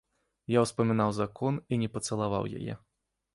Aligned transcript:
Я 0.53 0.61
ўспамінаў 0.65 1.13
закон 1.17 1.59
і 1.75 1.79
не 1.83 1.91
пацалаваў 1.99 2.49
яе. 2.63 2.73